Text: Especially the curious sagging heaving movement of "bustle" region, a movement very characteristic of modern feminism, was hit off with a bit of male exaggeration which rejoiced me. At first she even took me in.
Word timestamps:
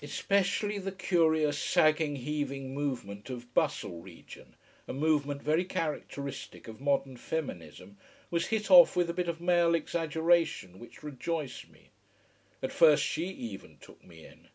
Especially 0.00 0.78
the 0.78 0.92
curious 0.92 1.58
sagging 1.58 2.14
heaving 2.14 2.72
movement 2.72 3.28
of 3.28 3.52
"bustle" 3.52 4.00
region, 4.00 4.54
a 4.86 4.92
movement 4.92 5.42
very 5.42 5.64
characteristic 5.64 6.68
of 6.68 6.80
modern 6.80 7.16
feminism, 7.16 7.96
was 8.30 8.46
hit 8.46 8.70
off 8.70 8.94
with 8.94 9.10
a 9.10 9.12
bit 9.12 9.28
of 9.28 9.40
male 9.40 9.74
exaggeration 9.74 10.78
which 10.78 11.02
rejoiced 11.02 11.68
me. 11.68 11.90
At 12.62 12.70
first 12.70 13.02
she 13.02 13.26
even 13.26 13.76
took 13.78 14.04
me 14.04 14.24
in. 14.24 14.46